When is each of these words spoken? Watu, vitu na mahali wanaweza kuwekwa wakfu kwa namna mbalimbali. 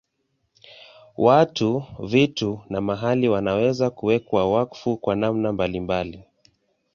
Watu, 1.17 1.83
vitu 1.99 2.61
na 2.69 2.81
mahali 2.81 3.29
wanaweza 3.29 3.89
kuwekwa 3.89 4.51
wakfu 4.53 4.97
kwa 4.97 5.15
namna 5.15 5.51
mbalimbali. 5.53 6.23